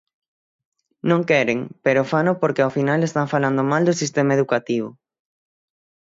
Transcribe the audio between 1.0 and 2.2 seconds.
Non queren, pero